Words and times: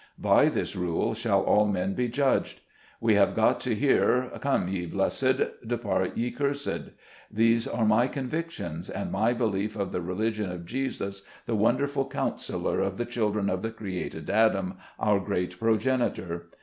By 0.17 0.49
this 0.49 0.75
rule 0.75 1.13
shall 1.13 1.43
all 1.43 1.67
men 1.67 1.93
be 1.93 2.07
judged. 2.07 2.61
We 2.99 3.13
have 3.13 3.35
got 3.35 3.59
to 3.59 3.75
hear, 3.75 4.31
"Come, 4.39 4.67
ye 4.67 4.87
blessed; 4.87 5.61
depart, 5.67 6.17
ye 6.17 6.31
cursed!" 6.31 6.89
These 7.29 7.67
are 7.67 7.85
my 7.85 8.07
convictions, 8.07 8.89
and 8.89 9.11
my 9.11 9.33
belief 9.33 9.75
of 9.75 9.91
the 9.91 10.01
religion 10.01 10.51
of 10.51 10.65
Jesus, 10.65 11.21
the 11.45 11.53
wonderful 11.53 12.07
Counsellor 12.07 12.79
of 12.79 12.97
the 12.97 13.05
children 13.05 13.47
of 13.47 13.61
the 13.61 13.69
created 13.69 14.27
Adam, 14.31 14.77
our 14.99 15.19
great 15.19 15.59
progenitor. 15.59 16.47